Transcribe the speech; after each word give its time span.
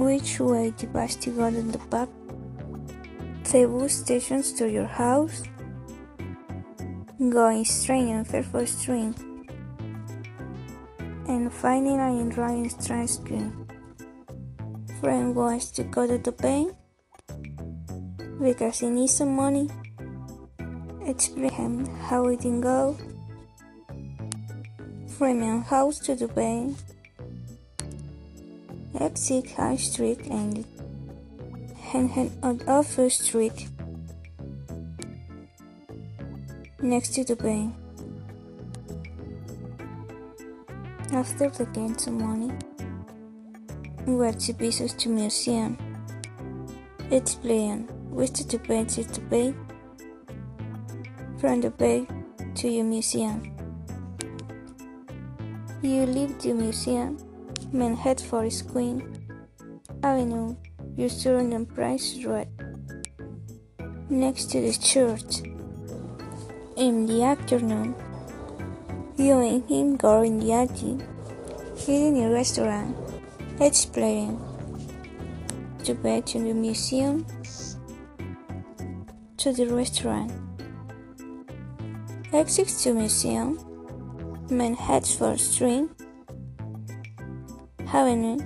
Which 0.00 0.40
way 0.40 0.70
the 0.70 0.86
bus 0.86 1.14
to 1.16 1.30
go 1.30 1.50
to 1.50 1.60
the? 1.60 1.76
The 1.76 2.08
bus 3.44 3.92
stations 3.92 4.54
to 4.54 4.64
your 4.64 4.86
house? 4.86 5.42
Going 7.18 7.66
straight 7.66 8.08
and 8.08 8.26
Fairfield 8.26 8.66
Street. 8.66 9.12
And 11.28 11.52
finding 11.52 12.00
and 12.00 12.72
straight 12.72 13.10
school. 13.10 13.52
Friend 15.02 15.36
wants 15.36 15.70
to 15.72 15.84
go 15.84 16.06
to 16.06 16.16
the 16.16 16.32
bank 16.32 16.72
because 18.40 18.78
he 18.80 18.88
needs 18.88 19.12
some 19.12 19.36
money. 19.36 19.68
Explain 21.04 21.50
him 21.50 21.84
how 22.08 22.26
it 22.28 22.40
can 22.40 22.62
go. 22.62 22.96
From 25.18 25.44
your 25.44 25.60
house 25.60 25.98
to 26.08 26.14
the 26.14 26.28
bank. 26.28 26.78
Exit 29.00 29.50
High 29.52 29.76
Street 29.76 30.20
and 30.26 30.64
Offer 32.68 33.08
Street 33.08 33.68
next 36.82 37.14
to 37.14 37.24
the 37.24 37.34
bank. 37.34 37.74
After 41.12 41.48
the 41.48 41.64
gain 41.72 41.98
some 41.98 42.18
money, 42.18 42.52
went 44.06 44.40
to 44.42 44.52
visits 44.52 44.92
to 44.94 45.08
museum. 45.08 45.78
It's 47.10 47.34
playing. 47.34 47.88
Which 48.10 48.32
to 48.34 48.44
the 48.44 48.58
bank 48.58 48.88
to 48.90 49.04
the 49.04 49.20
bay? 49.20 49.54
From 51.38 51.60
the 51.62 51.70
bay 51.70 52.06
to 52.56 52.68
your 52.68 52.84
museum. 52.84 53.56
You 55.80 56.04
leave 56.06 56.38
the 56.42 56.52
museum, 56.52 57.16
then 57.72 57.96
head 57.96 58.20
for 58.20 58.44
his 58.44 58.62
Queen 58.62 59.02
Avenue. 60.02 60.56
You 60.96 61.08
turn 61.08 61.52
on 61.52 61.66
Price 61.66 62.22
Road, 62.24 62.48
next 64.08 64.50
to 64.50 64.60
the 64.60 64.72
church. 64.72 65.42
In 66.76 67.06
the 67.06 67.22
afternoon, 67.22 67.94
you 69.16 69.38
and 69.38 69.68
him 69.68 69.96
go 69.96 70.22
in 70.22 70.38
the 70.40 70.52
attic, 70.52 71.06
eating 71.82 72.16
in 72.16 72.24
a 72.24 72.32
restaurant, 72.32 72.96
exploring 73.60 74.40
to 75.84 75.94
bed 75.94 76.26
to 76.26 76.38
the 76.38 76.54
museum, 76.54 77.26
to 79.36 79.52
the 79.52 79.66
restaurant. 79.66 80.32
Exit 82.32 82.68
to 82.68 82.94
museum, 82.94 83.58
man 84.50 84.74
heads 84.74 85.14
for 85.14 85.36
street, 85.36 85.88
avenue, 87.92 88.38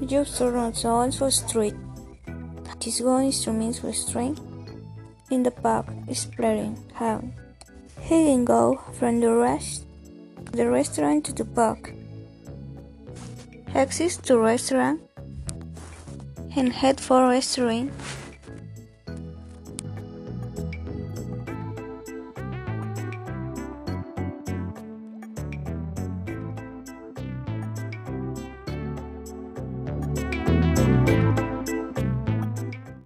you 0.00 0.24
turn 0.24 0.56
on 0.56 1.12
for 1.12 1.30
street. 1.30 1.74
This 2.80 3.00
going 3.00 3.26
instruments 3.26 3.80
for 3.80 3.92
string 3.92 4.38
in 5.30 5.42
the 5.42 5.50
park 5.50 5.86
is 6.06 6.26
playing 6.26 6.78
how 6.94 7.22
he 8.00 8.26
can 8.26 8.44
go 8.44 8.80
from 8.92 9.20
the 9.20 9.34
rest 9.34 9.84
the 10.52 10.70
restaurant 10.70 11.26
to 11.26 11.32
the 11.32 11.44
park. 11.44 11.92
Exit 13.74 14.22
to 14.24 14.38
restaurant 14.38 15.00
and 16.56 16.72
head 16.72 17.00
for 17.00 17.28
restaurant 17.28 17.92